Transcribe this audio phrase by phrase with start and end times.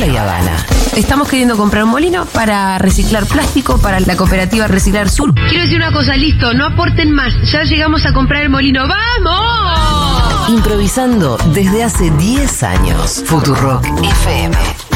[0.00, 0.56] Habana.
[0.96, 5.34] Estamos queriendo comprar un molino para reciclar plástico para la cooperativa Reciclar Sur.
[5.34, 7.34] Quiero decir una cosa, listo, no aporten más.
[7.50, 8.86] Ya llegamos a comprar el molino.
[8.88, 10.48] ¡Vamos!
[10.48, 13.22] Improvisando desde hace 10 años.
[13.26, 14.89] Futurock FM.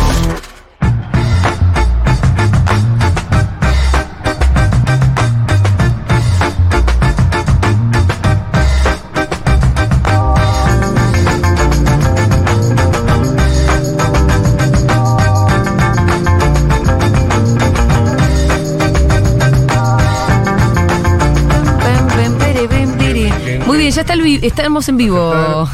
[24.24, 25.68] Vi- estamos en vivo.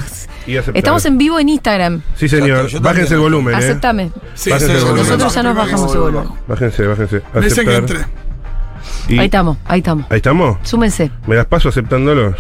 [0.46, 0.56] Y.
[0.56, 2.02] Estamos en vivo en Instagram.
[2.16, 2.66] Sí, señor.
[2.66, 2.80] Yo.
[2.80, 3.58] Bájense el volumen, ¿eh?
[3.58, 4.10] Aceptame.
[4.34, 5.04] Sí, Bájense sí, el volumen.
[5.04, 6.28] Nosotros ya nos bajamos el volumen.
[6.48, 7.22] Bájense, bájense.
[7.40, 7.76] Dicen que Aceptar.
[7.76, 7.98] entre.
[9.08, 10.06] Y- Ahí estamos, ahí estamos.
[10.10, 10.56] ¿Ahí estamos?
[10.62, 11.10] Súmense.
[11.26, 12.36] ¿Me das paso aceptándolos?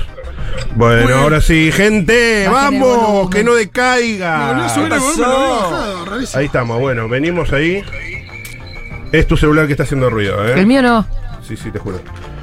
[0.74, 4.68] Bueno, ahora sí, gente, vamos, que no decaiga.
[4.74, 6.04] subir el volumen, bajado.
[6.34, 7.82] Ahí estamos, bueno, venimos ahí.
[9.12, 10.54] Es tu celular que está haciendo ruido, ¿eh?
[10.58, 11.06] El mío no.
[11.46, 12.00] Sí, sí, te juro.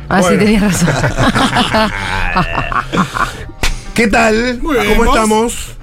[0.10, 0.40] Ah, Bueno.
[0.40, 0.90] sí, tenías razón.
[3.98, 4.60] ¿Qué tal?
[4.62, 5.16] Muy bien, ¿Cómo ¿vos?
[5.16, 5.74] estamos?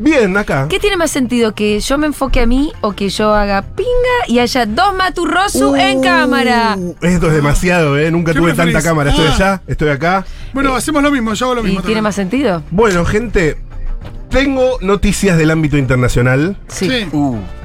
[0.00, 0.66] Bien, acá.
[0.68, 1.54] ¿Qué tiene más sentido?
[1.54, 3.88] ¿Que yo me enfoque a mí o que yo haga pinga
[4.26, 6.74] y haya dos maturrosu en cámara?
[6.76, 8.10] Uh, Esto es demasiado, ¿eh?
[8.10, 8.74] Nunca ¿Qué tuve preferís?
[8.74, 9.10] tanta cámara.
[9.10, 9.34] Estoy Ah.
[9.34, 10.26] allá, estoy acá.
[10.52, 11.80] Bueno, hacemos lo mismo, yo hago lo ¿Y mismo.
[11.82, 12.02] tiene también.
[12.02, 12.62] más sentido?
[12.72, 13.56] Bueno, gente,
[14.28, 16.90] tengo noticias del ámbito internacional Sí.
[16.90, 17.06] Sí.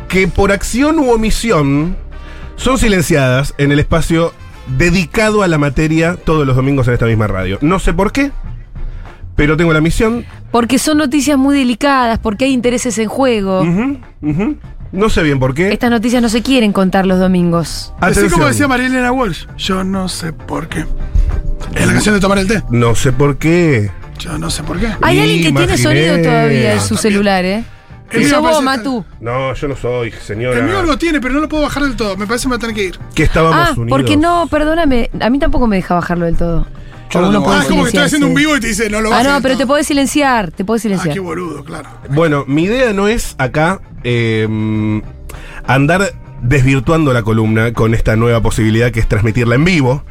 [0.08, 1.98] que por acción u omisión
[2.56, 4.32] son silenciadas en el espacio
[4.78, 7.58] dedicado a la materia todos los domingos en esta misma radio.
[7.62, 8.32] No sé por qué,
[9.42, 10.24] pero tengo la misión.
[10.52, 13.64] Porque son noticias muy delicadas, porque hay intereses en juego.
[14.92, 15.74] No sé bien por qué.
[15.74, 17.92] Estas noticias no se quieren contar los domingos.
[18.00, 20.86] Así como decía María Elena Walsh, yo no sé por qué.
[21.74, 22.62] Es la canción de tomar el té.
[22.70, 23.90] No sé por qué.
[24.20, 24.90] Yo no sé por qué.
[25.02, 27.02] Hay alguien que tiene sonido todavía en su también.
[27.02, 27.64] celular, ¿eh?
[28.12, 29.04] El mío vos, Matú.
[29.22, 30.60] No, yo no soy, señora.
[30.60, 32.16] El mío algo tiene, pero no lo puedo bajar del todo.
[32.16, 33.00] Me parece que me va a tener que ir.
[33.16, 33.90] Que estábamos Ah, unidos.
[33.90, 36.68] porque no, perdóname, a mí tampoco me deja bajarlo del todo.
[37.12, 39.10] Yo no Ah, es como que estoy haciendo un vivo y te dice, no lo
[39.10, 41.14] Ah, bajes no, del pero te podés silenciar, te Ah, silenciar.
[41.14, 41.90] qué boludo, claro.
[42.10, 45.02] Bueno, mi idea no es acá eh,
[45.66, 50.04] andar desvirtuando la columna con esta nueva posibilidad que es transmitirla en vivo.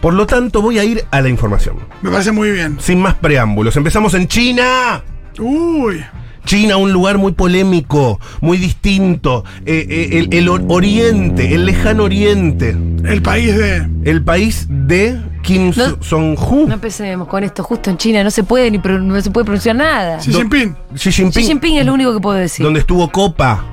[0.00, 1.76] Por lo tanto, voy a ir a la información.
[2.02, 2.76] Me parece muy bien.
[2.80, 3.76] Sin más preámbulos.
[3.76, 5.02] Empezamos en China.
[5.38, 6.04] Uy.
[6.44, 9.44] China, un lugar muy polémico, muy distinto.
[9.64, 12.76] Eh, eh, el, el or- Oriente, el lejano Oriente.
[13.04, 13.86] El país de.
[14.04, 16.68] El país de Kim No- Jong-un.
[16.68, 19.44] No empecemos con esto justo en China, no se puede ni pro- no se puede
[19.44, 20.18] pronunciar nada.
[20.18, 20.76] Xi Jinping.
[20.94, 21.32] Xi Jinping.
[21.42, 22.64] Xi Jinping es lo único que puedo decir.
[22.64, 23.64] Donde estuvo Copa.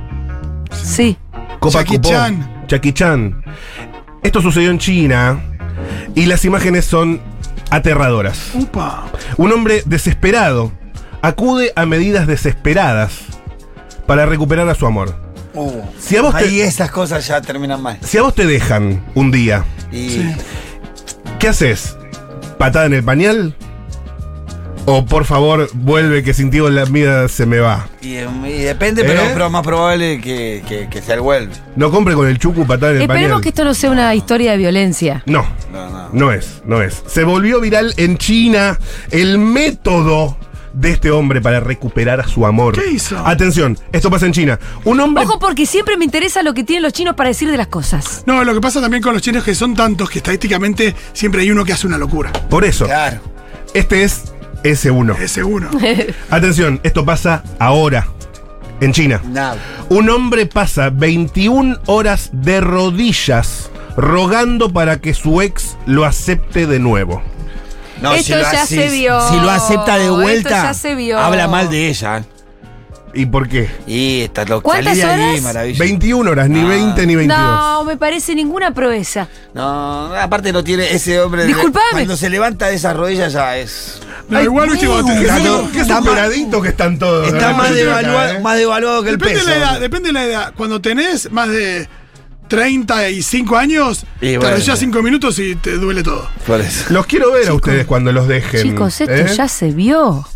[0.83, 1.17] Sí.
[1.59, 2.09] Copa Jackie Cupó.
[2.09, 2.65] Chan.
[2.67, 3.43] Jackie Chan.
[4.23, 5.39] Esto sucedió en China
[6.15, 7.21] y las imágenes son
[7.69, 8.51] aterradoras.
[8.53, 9.05] Upa.
[9.37, 10.71] Un hombre desesperado
[11.21, 13.19] acude a medidas desesperadas
[14.07, 15.15] para recuperar a su amor.
[15.53, 17.97] Uh, Si a vos te- ahí esas cosas ya terminan mal.
[18.01, 20.35] Si a vos te dejan un día, Y Sí.
[21.39, 21.97] ¿Qué haces?
[22.57, 23.55] ¿Patada en el pañal?
[24.85, 27.87] O por favor, vuelve que sin ti la vida se me va.
[28.01, 29.29] y, y depende, pero, ¿Eh?
[29.33, 31.53] pero más probable que, que, que sea el vuelve.
[31.75, 33.43] No compre con el chucu patada en el Esperemos pañal.
[33.43, 35.21] que esto no sea una historia de violencia.
[35.27, 36.09] No, No, no.
[36.11, 37.03] no es, no es.
[37.05, 38.79] Se volvió viral en China
[39.11, 40.37] el método
[40.73, 42.73] de este hombre para recuperar a su amor.
[42.81, 43.17] ¿Qué hizo?
[43.25, 44.59] Atención, esto pasa en China.
[44.85, 45.23] Un hombre.
[45.23, 48.23] Ojo porque siempre me interesa lo que tienen los chinos para decir de las cosas.
[48.25, 51.51] No, lo que pasa también con los chinos que son tantos que estadísticamente siempre hay
[51.51, 52.31] uno que hace una locura.
[52.49, 53.19] Por eso, Claro.
[53.73, 55.17] este es S1.
[55.19, 55.69] Ese uno.
[56.29, 58.07] Atención, esto pasa ahora,
[58.81, 59.21] en China.
[59.25, 59.57] Nada.
[59.89, 66.79] Un hombre pasa 21 horas de rodillas rogando para que su ex lo acepte de
[66.79, 67.21] nuevo.
[68.01, 69.19] No, Esto ya si- se vio.
[69.29, 71.19] Si lo acepta de Esto vuelta, ya se vio.
[71.19, 72.23] habla mal de ella.
[73.11, 73.67] ¿Y por qué?
[73.87, 75.41] Y está lo ¿Cuántas salí de ahí, horas?
[75.41, 75.79] maravilloso.
[75.83, 76.65] 21 horas, ni Ah.
[76.67, 77.41] 20 ni 22.
[77.41, 79.27] No, me parece ninguna proeza.
[79.55, 81.41] No, aparte no tiene ese hombre.
[81.41, 81.85] de- Disculpame.
[81.91, 83.99] Cuando se levanta de esas rodillas ya es.
[84.29, 85.19] No, Ay, igual, viste, cuando te-
[85.71, 87.27] Qué, está superadito que están todos.
[87.33, 88.39] Está más, acá, devaluado, ¿eh?
[88.41, 89.59] más devaluado que el Depende de peso.
[89.59, 90.53] la edad, depende de la edad.
[90.55, 91.89] Cuando tenés más de
[92.49, 94.49] 35 años, Y te bueno.
[94.49, 96.27] arrodillás 5 minutos y te duele todo.
[96.45, 96.85] Por eso.
[96.93, 98.61] Los quiero ver a ustedes cuando los dejen.
[98.63, 99.33] Chicos, esto ¿eh?
[99.33, 100.27] ya se vio.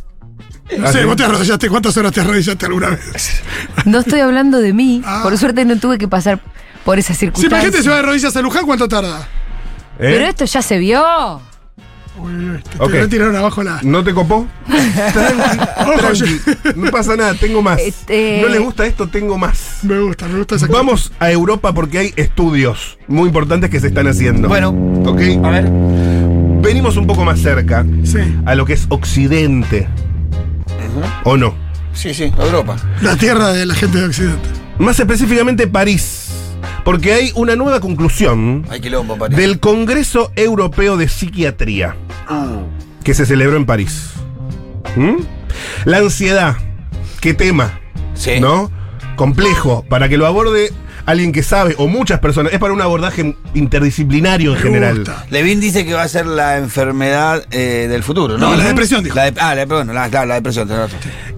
[0.77, 3.41] No ¿Ah, sé, vos te arrodillaste, ¿cuántas horas te arrodillaste alguna vez?
[3.85, 5.01] No estoy hablando de mí.
[5.05, 5.19] Ah.
[5.21, 6.39] Por suerte no tuve que pasar
[6.85, 7.61] por esa Si la circunstancia.
[7.61, 9.27] gente se va de rodillas a Luján, ¿cuánto tarda?
[9.99, 9.99] ¿Eh?
[9.99, 11.41] Pero esto ya se vio.
[12.15, 13.79] Uy, te, retiraron abajo la.
[13.83, 14.45] ¿No te copó?
[15.13, 16.39] tranqui.
[16.75, 17.79] No pasa nada, tengo más.
[17.79, 19.79] Este- No les gusta esto, tengo más.
[19.83, 23.87] Me gusta, me gusta esa Vamos a Europa porque hay estudios muy importantes que se
[23.87, 24.47] están haciendo.
[24.47, 24.69] Bueno,
[25.05, 25.21] ¿ok?
[25.43, 25.69] a ver.
[26.61, 28.19] Venimos un poco más cerca Sí.
[28.45, 29.87] a lo que es Occidente.
[31.23, 31.55] ¿O no?
[31.93, 32.75] Sí, sí, Europa.
[33.01, 34.47] La tierra de la gente de Occidente.
[34.77, 36.29] Más específicamente París.
[36.85, 39.39] Porque hay una nueva conclusión Hay quilombo, parece.
[39.41, 41.95] del Congreso Europeo de Psiquiatría
[43.03, 44.11] que se celebró en París.
[44.95, 45.15] ¿Mm?
[45.85, 46.55] La ansiedad,
[47.21, 47.79] qué tema,
[48.15, 48.39] Sí.
[48.39, 48.71] ¿no?
[49.15, 50.71] Complejo, para que lo aborde
[51.05, 55.03] alguien que sabe, o muchas personas, es para un abordaje interdisciplinario en general.
[55.29, 58.51] Levin dice que va a ser la enfermedad eh, del futuro, ¿no?
[58.51, 59.15] No, la depresión, dijo.
[59.15, 60.69] La de- ah, la, bueno, la, claro, la depresión.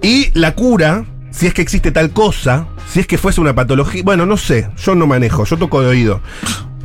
[0.02, 4.04] Y la cura, si es que existe tal cosa, si es que fuese una patología,
[4.06, 6.22] bueno, no sé, yo no manejo, yo toco de oído.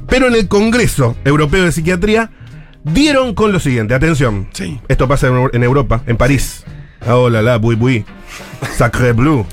[0.09, 2.31] Pero en el Congreso Europeo de Psiquiatría
[2.85, 4.49] dieron con lo siguiente, atención.
[4.53, 4.81] Sí.
[4.89, 6.65] Esto pasa en, en Europa, en París.
[7.07, 8.05] Ah, hola, la, bui, bui.
[8.77, 9.47] Sacré blue.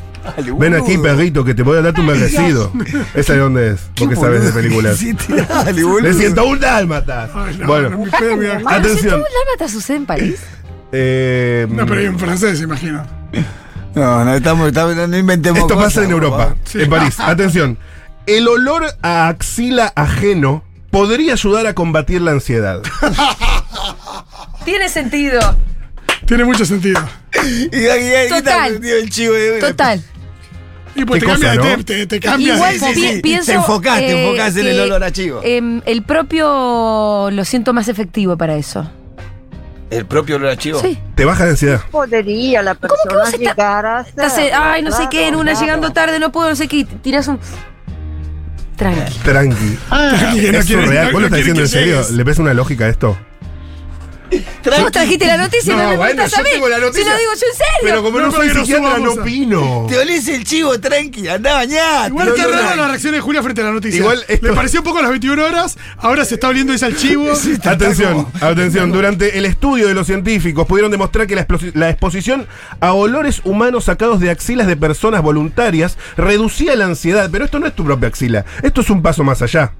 [0.59, 2.69] Ven aquí, perrito, que te voy a dar tu merecido.
[3.13, 3.89] ¿Esa de dónde es?
[3.97, 5.01] Porque sabes de películas.
[5.01, 7.29] Le siento un dálmatas.
[7.33, 8.03] Ay, no, bueno,
[8.65, 9.15] Atención.
[9.15, 10.39] ¿Un dálmata sucede en París?
[10.91, 13.05] eh, No, pero hay un francés, imagino.
[13.95, 17.15] No, no, estamos, estamos- no inventemos Esto cosas, pasa en Europa, en París.
[17.19, 17.77] Atención.
[18.25, 20.63] El olor a axila ajeno
[20.97, 22.81] podría ayudar a combatir la ansiedad.
[24.65, 25.39] Tiene sentido.
[26.25, 26.99] Tiene mucho sentido.
[27.45, 28.83] Y, y, y, ¿qué Total.
[28.83, 30.03] el chivo de- Total.
[30.95, 31.83] Y pues te cambia cosa, de ¿no?
[31.85, 33.21] te, te, te cambia Igual sí, sí, sí.
[33.21, 33.51] pienso.
[33.51, 35.41] Te enfocás, te eh, enfocás en el olor a chivo.
[35.43, 38.89] em, el propio lo siento más efectivo para eso.
[39.91, 40.79] ¿El propio olor a chivo?
[40.81, 40.97] Sí.
[41.13, 41.81] Te baja la ansiedad.
[41.91, 44.09] podría la ¿Cómo que persona vos llegar a ser?
[44.09, 45.65] Estás, eh, ay, no sé qué, en una claro.
[45.65, 46.77] llegando tarde, no puedo, no sé qué.
[46.77, 47.39] y Tirás un.
[48.77, 49.13] Tranqui.
[49.23, 49.77] Tranqui.
[49.91, 49.97] No
[50.29, 51.05] es quiere- surreal.
[51.07, 52.01] no- ¿Vos lo estás diciendo en serio?
[52.11, 53.17] ¿Le ves una lógica a esto?
[54.81, 56.49] Vos trajiste la noticia y no, No, me bueno, yo a mí.
[56.51, 57.03] tengo la noticia.
[57.03, 57.79] Si lo digo yo en serio.
[57.83, 59.85] Pero como no, No, soy psiquiatra, no opino.
[59.87, 62.07] Te olés el chivo, tranqui, andá bañate.
[62.09, 62.75] Igual No, que no, raro no.
[62.75, 63.99] la reacción de Julia frente a la noticia.
[63.99, 66.95] Igual esto- Le pareció poco a las 21 horas, ahora se está oliendo ese al
[66.97, 67.27] chivo.
[67.63, 68.91] Atención, atención.
[68.91, 72.47] Durante el estudio de los científicos pudieron demostrar que la, la exposición
[72.81, 77.29] a olores humanos sacados de axilas de personas voluntarias reducía la ansiedad.
[77.31, 78.45] Pero esto no es tu propia axila.
[78.61, 79.71] Esto es un paso más allá.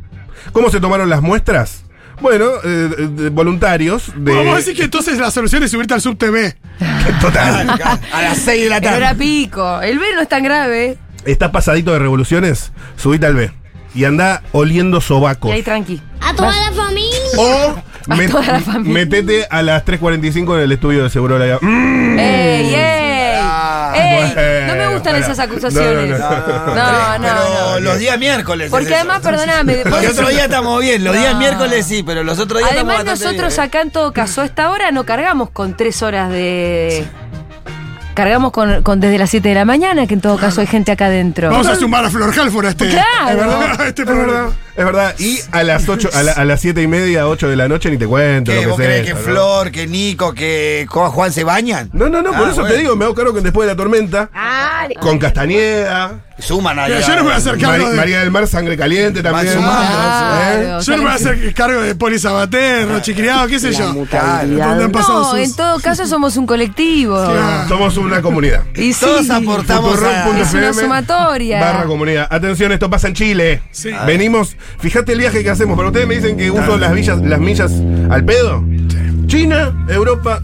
[0.53, 1.83] ¿Cómo se tomaron las muestras?
[2.19, 4.34] Bueno, eh, de- voluntarios de.
[4.34, 6.56] Vamos a decir que entonces la solución es subirte al sub TV.
[7.22, 7.69] Total.
[8.12, 8.98] A las 6 de la tarde.
[8.98, 9.81] hora pico.
[9.81, 10.98] El B no es tan grave.
[11.25, 13.52] Estás pasadito de revoluciones, subite al B.
[13.96, 15.52] Y anda oliendo Y sobacos.
[15.52, 16.02] ahí tranqui.
[16.22, 17.18] A toda la familia.
[17.38, 17.75] O
[18.15, 18.94] met- toda la familia.
[18.94, 22.19] metete a las 3.45 en el estudio de Seguro La Mm.
[22.19, 23.39] ¡Ey, ey!
[23.39, 24.33] Ah, ¡Ey!
[24.33, 25.25] bueno, No me gustan pará.
[25.25, 26.09] esas acusaciones.
[26.09, 27.18] No, no, No, no.
[27.18, 27.80] no, Pero no.
[27.80, 28.69] los días miércoles.
[28.69, 29.00] Porque es eso.
[29.00, 29.83] además, perdóname.
[29.86, 33.19] Los otros días estamos bien, los días miércoles sí, pero los otros días Además, estamos
[33.19, 33.68] nosotros bien, ¿eh?
[33.68, 37.06] acá en todo caso, a esta hora no cargamos con tres horas de.
[38.13, 40.92] Cargamos con, con desde las 7 de la mañana, que en todo caso hay gente
[40.92, 41.51] acá adentro.
[41.51, 42.89] Vamos a sumar a Flor Halford a este.
[42.89, 43.30] Claro.
[43.30, 44.51] Es verdad, este es verdad, programa.
[44.77, 45.15] Es verdad.
[45.19, 47.89] Y a las 8, a, la- a las 7 y media, 8 de la noche
[47.91, 48.62] ni te cuento ¿Qué?
[48.63, 49.13] lo ¿Vos que crees sea.
[49.15, 49.25] que ¿no?
[49.25, 51.89] Flor, que Nico, que Juan se bañan?
[51.94, 52.75] No, no, no, por Ah, eso bueno.
[52.75, 56.75] te digo, me hago cargo que después de la tormenta, Ah, con Castañeda, Suman.
[56.75, 57.95] Mira, yo no me voy a hacer cargo Mari- de.
[57.97, 59.56] María del Mar, Sangre Caliente también.
[59.56, 60.62] sumando, ¿eh?
[60.62, 63.88] Claro, Yo no me voy a hacer cargo de Poli Sabater, Criado, qué sé yo.
[63.91, 67.15] ¿Dónde han pasado No, sus- en todo caso somos un colectivo.
[67.25, 67.68] Claro.
[67.68, 68.62] Somos una comunidad.
[68.75, 71.59] Y sí, Todos aportamos a- Es una sumatoria.
[71.59, 72.27] Barra comunidad.
[72.30, 73.62] Atención, esto pasa en Chile.
[73.71, 73.89] Sí.
[74.06, 77.40] Venimos, fíjate el viaje que hacemos, pero ustedes me dicen que uso las villas, las
[77.40, 77.72] millas
[78.10, 78.64] al pedo.
[79.28, 80.42] China, Europa,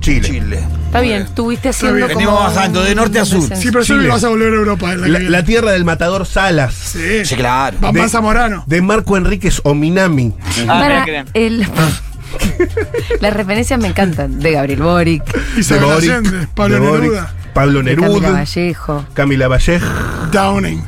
[0.00, 0.28] Chile.
[0.28, 0.60] Chile.
[0.86, 2.08] Está bien, estuviste haciendo bien.
[2.08, 3.42] como Venimos bajando de norte a sur.
[3.56, 4.92] Sí, pero vas a volver a Europa.
[4.92, 6.74] en la tierra del matador Salas.
[6.74, 7.24] Sí.
[7.24, 7.76] Sí, claro.
[7.80, 8.64] De- más Zamorano.
[8.66, 10.34] De Marco Enríquez Ominami.
[10.66, 11.66] Para el-
[13.20, 14.38] Las referencias me encantan.
[14.40, 15.22] De Gabriel Boric,
[15.56, 18.30] Isabel de Boric, Allende, Pablo de Boric, Neruda, Pablo de Camila Neruda.
[18.32, 19.86] Vallejo, Camila Vallejo.
[20.32, 20.82] Downing.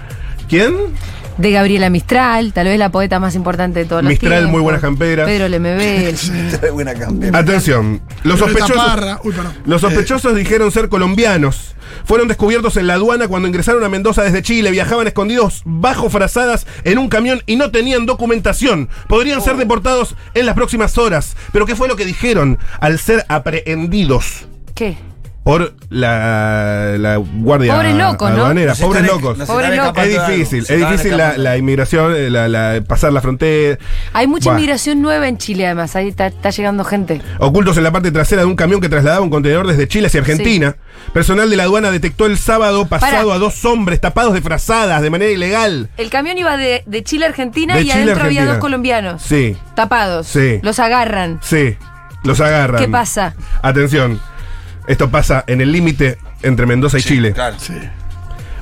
[0.49, 0.75] ¿Quién?
[1.39, 4.51] De Gabriela Mistral, tal vez la poeta más importante de todos los Mistral, tiempos.
[4.53, 5.27] muy buenas camperas.
[5.27, 6.17] Pedro Lemebel.
[6.73, 7.39] Buena campera.
[7.39, 9.19] Atención, los sospechosos.
[9.25, 9.35] Uy,
[9.65, 11.75] los sospechosos dijeron ser colombianos.
[12.05, 14.71] Fueron descubiertos en la aduana cuando ingresaron a Mendoza desde Chile.
[14.71, 18.89] Viajaban escondidos bajo frazadas en un camión y no tenían documentación.
[19.09, 21.37] Podrían ser deportados en las próximas horas.
[21.53, 24.47] Pero ¿qué fue lo que dijeron al ser aprehendidos?
[24.75, 24.97] ¿Qué?
[25.45, 28.37] Por la, la guardia Pobres locos, ¿no?
[28.43, 28.71] aduanera.
[28.71, 29.39] Nos Pobres locos.
[29.39, 30.05] Pobres locos.
[30.05, 33.77] Es difícil, es difícil la, la inmigración, eh, la, la- pasar la frontera.
[34.13, 35.97] Hay mucha inmigración nueva en Chile, además.
[35.97, 37.21] Ahí está, está llegando gente.
[37.41, 40.21] Ocultos en la parte trasera de un camión que trasladaba un contenedor desde Chile hacia
[40.21, 40.77] Argentina.
[41.13, 45.11] Personal de la aduana detectó el sábado pasado a dos hombres tapados de frazadas de
[45.11, 45.89] manera ilegal.
[45.97, 49.21] El camión iba de, de Chile a Argentina De y Chile adentro había dos colombianos.
[49.23, 50.29] Sí, Tapados.
[50.29, 50.61] Sí.
[50.63, 51.41] Los agarran.
[51.43, 51.77] sí,
[52.23, 52.81] los agarran.
[52.81, 53.35] ¿Qué pasa?
[53.63, 54.21] Atención,
[54.87, 57.33] esto pasa en el límite entre Mendoza y Chile.
[57.33, 57.57] Claro.
[57.59, 57.75] Sí.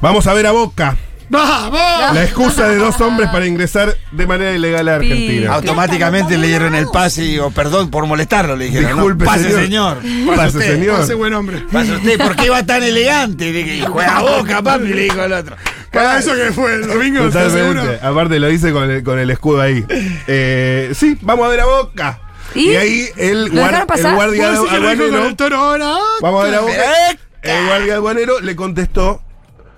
[0.00, 0.96] Vamos a ver a Boca.
[1.30, 1.78] ¡Vamos!
[2.12, 5.54] La excusa de dos hombres para ingresar de manera ilegal a Argentina.
[5.54, 8.90] Automáticamente le dieron el pase y o perdón por molestarlo, le dijeron.
[8.90, 9.30] Disculpe, ¿no?
[9.30, 10.02] Pase, señor.
[10.02, 10.36] señor.
[10.36, 10.72] Pase, usted.
[10.74, 11.00] señor.
[11.02, 11.64] Ese buen hombre.
[11.70, 13.52] Pase usted, ¿por qué va tan elegante?
[13.52, 15.56] Le dije, Y juega a boca, papi, le dijo al otro.
[15.92, 17.22] Para eso que fue el domingo.
[17.24, 18.04] Totalmente.
[18.04, 19.84] Aparte lo dice con el, con el escudo ahí.
[20.26, 22.20] Eh, sí, vamos a ver a Boca.
[22.54, 22.74] ¿Y?
[22.76, 25.96] ahí el, guardia ¿Puedo decir que lo dijo con aduanero, el toro ahora?
[26.20, 26.72] vamos a ver a Boca.
[26.72, 27.18] Boca.
[27.42, 29.22] El guardia aduanero le contestó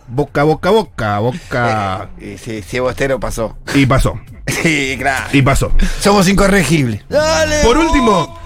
[0.08, 2.08] Boca, Boca, Boca, Boca.
[2.20, 3.56] Y sí, sí, Bostero pasó.
[3.74, 4.18] Y pasó.
[4.62, 5.26] Sí, claro.
[5.32, 5.72] Y pasó.
[6.00, 7.02] Somos incorregibles.
[7.08, 7.62] Dale.
[7.62, 8.38] Por último,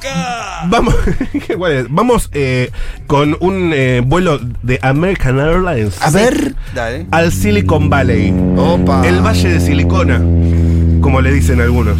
[0.67, 0.95] vamos,
[1.59, 1.87] ¿cuál es?
[1.89, 2.71] vamos eh,
[3.07, 6.55] con un eh, vuelo de American Airlines A ver.
[6.75, 7.07] Dale.
[7.11, 8.33] al Silicon Valley.
[8.57, 9.07] Opa.
[9.07, 10.19] El Valle de Silicona,
[11.01, 11.97] como le dicen algunos.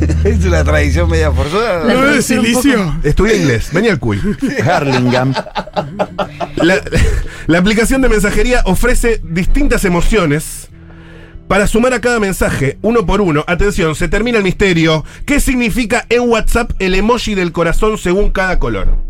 [0.24, 1.92] es una tradición media forzada.
[1.92, 2.96] ¿No es silicio?
[3.02, 4.20] Estudia inglés, venía al cuy.
[4.64, 5.34] Harlingham.
[6.56, 6.80] La,
[7.46, 10.68] la aplicación de mensajería ofrece distintas emociones
[11.48, 13.44] para sumar a cada mensaje, uno por uno.
[13.46, 15.04] Atención, se termina el misterio.
[15.24, 19.05] ¿Qué significa en WhatsApp el emoji del corazón según cada color?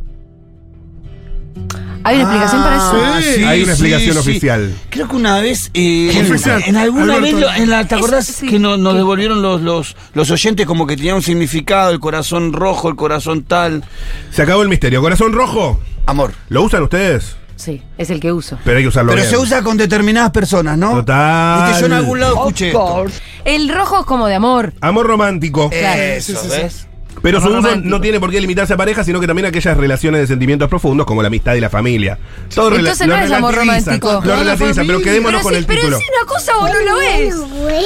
[2.07, 2.93] ¿Hay una explicación para eso?
[3.05, 3.45] Ah, sí.
[3.45, 4.75] Hay una explicación oficial.
[4.91, 7.23] Creo que una vez, eh, ¿Quién en, en alguna Alberto.
[7.23, 8.47] vez, lo- en la, ¿te acordás sí.
[8.47, 12.53] que no- nos devolvieron los, los, los oyentes como que tenía un significado, el corazón
[12.53, 13.85] rojo, el corazón tal?
[14.31, 15.01] Se acabó el misterio.
[15.03, 15.81] ¿Corazón rojo?
[16.07, 16.33] Amor.
[16.49, 17.37] ¿Lo usan ustedes?
[17.57, 18.59] Sí, es el que uso.
[18.65, 19.31] Pero hay que usarlo Pero bien.
[19.31, 20.91] se usa con determinadas personas, ¿no?
[20.97, 21.65] Total.
[21.69, 22.67] Viste, yo en algún lado escuché.
[22.69, 23.05] esto.
[23.47, 24.75] El rojo es como de amor.
[24.83, 25.71] Amor romántico.
[25.71, 26.03] Claro.
[26.03, 26.61] Eso, Sí, sí, sí.
[26.63, 26.87] ¿ves?
[27.27, 29.77] Pero su uso no tiene por qué limitarse a parejas, sino que también a aquellas
[29.77, 32.19] relaciones de sentimientos profundos como la amistad y la familia.
[32.55, 34.13] Todo Entonces no lo es amor romántico.
[34.13, 35.99] Lo Toda la relativiza, pero quedémonos pero con si, el pero título.
[35.99, 37.35] si una cosa vos no lo ves.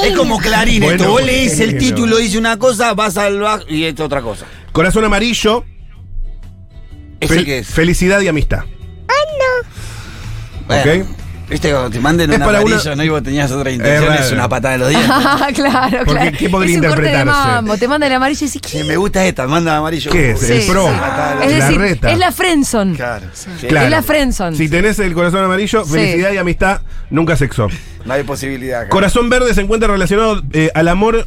[0.04, 1.08] Es como Clarín esto.
[1.08, 4.44] Vos leís el título, dice una cosa, vas al bajo y esto otra cosa.
[4.72, 5.64] Corazón amarillo,
[7.18, 7.66] ¿Ese fel- qué es?
[7.68, 8.64] felicidad y amistad.
[10.66, 11.06] Bueno, ¿Ok?
[11.50, 13.02] Viste, cuando te manden Es un para una- amarillo, ¿no?
[13.04, 15.10] Y vos tenías otra intención, es una patada de los dientes.
[15.12, 16.36] Ah, claro, Porque, claro.
[16.38, 17.50] ¿qué podría es un corte de interpretarse?
[17.50, 17.76] mambo.
[17.76, 20.10] Te manda el amarillo y decís, me gusta esta, manda amarillo.
[20.12, 20.42] ¿Qué es?
[20.48, 20.70] El Sí.
[20.70, 20.86] pro.
[20.88, 20.96] Es
[21.58, 22.10] la decir, reta.
[22.12, 22.96] es la friendzone.
[22.96, 23.26] Claro.
[23.32, 23.48] sí.
[23.68, 23.86] Claro.
[23.86, 24.56] Es la friendzone.
[24.56, 25.90] Si tenés el corazón amarillo, Sí.
[25.92, 27.68] felicidad y amistad, nunca sexo.
[28.04, 28.82] No hay posibilidad.
[28.82, 28.90] acá.
[28.90, 31.26] Corazón verde se encuentra relacionado eh, al amor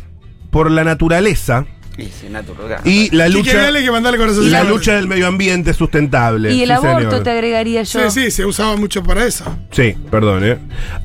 [0.51, 1.65] por la naturaleza
[1.95, 2.81] Sí, sí, natural.
[2.85, 6.51] y la ¿Qué lucha, que mandarle corazón y la lucha del medio ambiente sustentable.
[6.51, 7.23] Y el Sí, aborto señor.
[7.23, 8.09] te agregaría yo.
[8.09, 9.45] Sí, sí, se usaba mucho para eso.
[9.71, 10.57] Sí, perdón, ¿eh?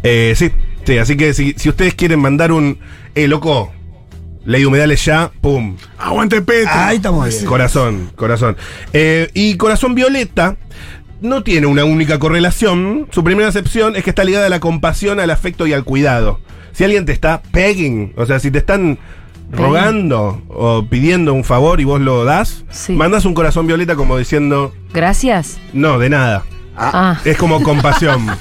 [0.03, 0.51] Eh, sí,
[0.85, 2.79] sí, así que si, si ustedes quieren mandar un.
[3.15, 3.71] Eh, loco,
[4.47, 5.77] ley de humedales ya, pum.
[5.99, 6.71] Aguante Petro.
[6.73, 7.45] Ahí estamos bien.
[7.45, 8.57] Corazón, corazón.
[8.95, 10.57] Eh, y corazón violeta
[11.21, 13.09] no tiene una única correlación.
[13.11, 16.41] Su primera acepción es que está ligada a la compasión, al afecto y al cuidado.
[16.73, 18.99] Si alguien te está pegging, o sea, si te están
[19.51, 22.93] rogando o pidiendo un favor y vos lo das, Sí.
[22.93, 25.59] mandas un corazón violeta como diciendo, Gracias.
[25.73, 26.45] no, de nada.
[26.77, 27.19] Ah.
[27.25, 28.27] Es como compasión.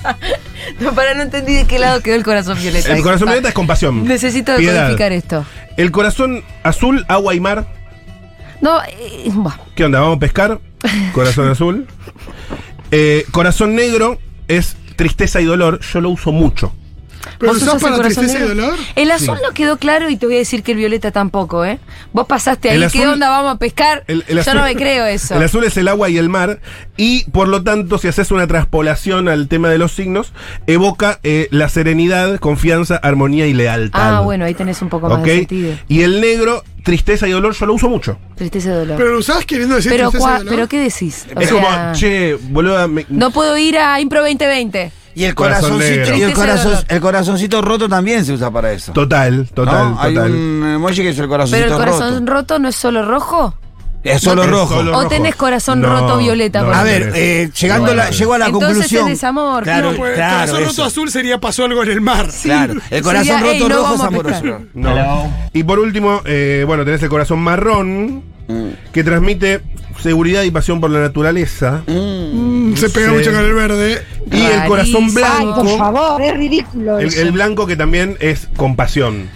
[0.81, 2.93] No, para no entendí de qué lado quedó el corazón violeta.
[2.93, 4.03] El corazón violeta es compasión.
[4.03, 5.45] Necesito decodificar esto.
[5.77, 7.65] El corazón azul, agua y mar.
[8.61, 9.31] No, eh.
[9.75, 10.01] ¿Qué onda?
[10.01, 10.59] ¿Vamos a pescar?
[11.13, 11.87] Corazón azul.
[12.91, 15.79] Eh, corazón negro es tristeza y dolor.
[15.81, 16.73] Yo lo uso mucho.
[17.37, 18.75] Pero ¿Vos usás para corazón tristeza y dolor.
[18.95, 21.79] El azul no quedó claro y te voy a decir que el violeta tampoco, ¿eh?
[22.13, 24.03] Vos pasaste ahí, El ¿qué azul- onda vamos a pescar?
[24.07, 25.35] El- el Yo azul- no me creo eso.
[25.35, 26.59] El azul es el agua y el mar.
[26.97, 30.33] Y por lo tanto, si haces una traspolación al tema de los signos,
[30.65, 34.17] evoca eh, la serenidad, confianza, armonía y lealtad.
[34.17, 35.73] Ah, bueno, ahí tenés un poco más de sentido.
[35.87, 38.17] Y el negro, tristeza y dolor, yo lo uso mucho.
[38.35, 38.97] Tristeza y dolor.
[38.97, 40.53] Pero lo usás queriendo decir Pero, tristeza y dolor.
[40.55, 41.25] pero ¿qué decís?
[41.35, 44.91] O es sea, como, che, boludo, me- no puedo ir a Impro 2020.
[45.19, 46.21] Y el Corazón corazoncito, y
[46.91, 48.91] el, corazoncito roto también se usa para eso.
[48.93, 49.99] Total, total, ¿no?
[50.01, 50.31] Hay total.
[50.31, 52.33] un emoji que es el corazoncito Pero el corazón roto.
[52.33, 53.55] roto no es solo rojo.
[54.03, 54.75] Es solo Es rojo.
[54.75, 55.07] solo O rojo.
[55.07, 59.03] tenés corazón roto violeta, por A ver, eh, llegando la, llegó a la Entonces conclusión.
[59.07, 59.63] es desamor.
[59.63, 62.27] Claro, No, pues, claro, corazón roto azul sería pasó algo en el mar.
[62.43, 64.43] Claro, el corazón Sería, roto "Ey, no rojo es vamos a pescar".
[64.45, 64.65] amoroso.
[64.75, 65.33] No.
[65.51, 68.67] Y por último, eh, bueno, tenés el corazón marrón, Mm.
[68.93, 69.61] que transmite
[70.01, 71.81] seguridad y pasión por la naturaleza.
[71.87, 73.15] Mm, Se pega Sí.
[73.15, 74.03] mucho con el verde.
[74.31, 75.77] Y el corazón blanco.
[75.77, 79.29] favor, es ridículo El, el blanco que también es compasión.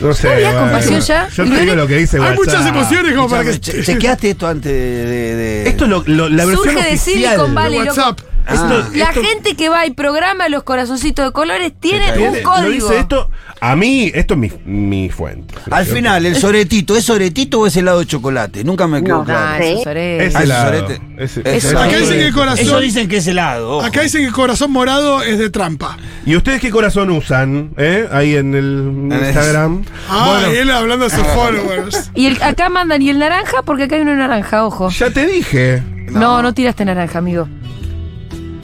[0.00, 0.32] No sé.
[0.32, 1.28] había compasión ya?
[1.28, 2.38] Yo ¿Y te digo lo que dice Hay WhatsApp.
[2.38, 3.60] muchas emociones como para que.
[3.60, 4.80] Che- chequeaste esto antes de.
[5.06, 7.22] de- de- Esto es lo, lo- la versión Surge de oficial.
[7.32, 7.88] Silicon Valley, loco.
[7.90, 8.20] WhatsApp.
[8.48, 12.62] Esto- La esto- gente que va y programa los corazoncitos de colores tiene un código.
[12.62, 13.30] Lo dice esto.
[13.60, 15.54] A mí, esto es mi, mi fuente.
[15.70, 18.64] Al final, el soretito, ¿es soretito o es helado de chocolate?
[18.64, 19.40] Nunca me quedó No, claro.
[19.54, 19.74] Ah, Sí.
[19.80, 20.26] es orete.
[20.26, 20.64] Es Ah, helado.
[20.66, 21.00] sorete.
[21.18, 22.80] Es- Es es- Acá dicen que el corazón.
[22.80, 23.76] Dicen que es helado.
[23.78, 23.86] ojo.
[23.86, 25.98] Acá dicen que el corazón morado es de trampa.
[26.24, 27.72] ¿Y ustedes qué corazón usan?
[27.76, 28.08] eh?
[28.10, 29.84] Ahí en el Instagram.
[30.08, 32.10] Ah, Bueno, y él hablando de sus followers.
[32.14, 34.88] Y el- acá mandan y el naranja, porque acá hay uno naranja, ojo.
[34.90, 35.82] ya te dije.
[36.10, 37.46] No, no tiraste naranja, amigo.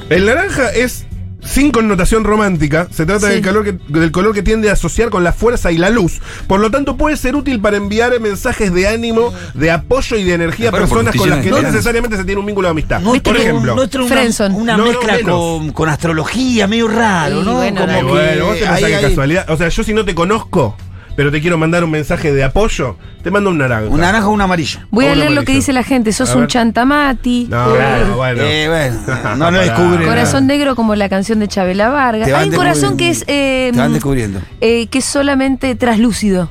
[0.09, 1.05] El naranja es
[1.45, 3.35] sin connotación romántica, se trata Sí.
[3.35, 6.21] del, calor que- del color que tiende a asociar con la fuerza y la luz.
[6.49, 10.35] Por lo tanto, puede ser útil para enviar mensajes de ánimo, de apoyo y de
[10.35, 13.01] energía a personas con las que no necesariamente se tiene un vínculo de amistad.
[13.01, 13.77] No, Por ejemplo.
[13.77, 13.95] no es
[14.41, 17.55] una, una No, no, mezcla con, con astrología, medio raro, ¿no?
[17.59, 19.51] bueno, Como que bueno, vos te pensás ahí que hay casualidad.
[19.51, 20.77] O sea, yo si no te conozco,
[21.17, 23.89] pero te quiero mandar un mensaje de apoyo, te mando un naranja.
[23.89, 24.81] Un naranja o un amarillo.
[24.91, 26.13] Voy a leer lo que dice la gente.
[26.13, 27.47] Sos un chantamati.
[27.51, 28.17] No, Claro.
[28.17, 28.43] bueno.
[28.45, 29.59] Eh, bueno, no lo Pará.
[29.63, 30.05] descubre.
[30.07, 32.31] Corazón negro como la canción de Chabela Vargas.
[32.33, 34.41] Hay un corazón que es eh, Te van descubriendo.
[34.61, 36.51] eh, que es solamente traslúcido.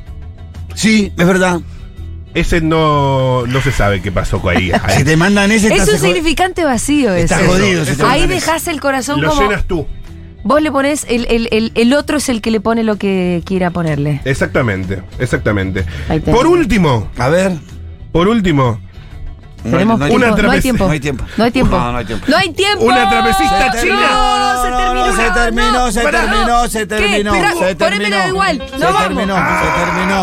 [0.74, 1.60] Sí, es verdad.
[2.34, 4.72] Ese no, no se sabe qué pasó con ahí.
[4.98, 7.34] Si te mandan ese, Es un significante vacío ese.
[7.36, 7.86] Estás jodido.
[7.86, 9.42] si Ahí dejás el corazón Lo como.
[9.42, 9.88] llenas tú.
[10.48, 13.42] Vos le pones, el, el, el, el otro es el que le pone lo que
[13.46, 14.22] quiera ponerle.
[14.25, 15.84] Exactamente, exactamente.
[16.24, 17.54] Por último, A ver.
[18.12, 18.80] por último,
[19.64, 20.16] Tenemos no hay- tiempo.
[20.28, 20.86] una no hay trape- tiempo.
[20.86, 21.24] no hay tiempo.
[21.38, 21.75] No hay tiempo.
[21.75, 22.25] No, no hay tiempo.
[22.30, 22.86] No hay tiempo.
[22.86, 23.96] Una trapecista Se china.
[23.98, 25.12] terminó, No, se terminó.
[25.12, 28.28] se terminó, se terminó, se terminó, se terminó.
[28.28, 28.64] igual.
[28.70, 29.02] Se No vamos.
[29.04, 30.22] terminó, se terminó.